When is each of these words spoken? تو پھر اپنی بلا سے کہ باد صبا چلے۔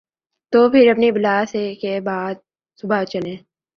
تو 0.53 0.59
پھر 0.71 0.89
اپنی 0.91 1.11
بلا 1.11 1.37
سے 1.51 1.63
کہ 1.81 1.99
باد 1.99 2.35
صبا 2.79 3.03
چلے۔ 3.05 3.35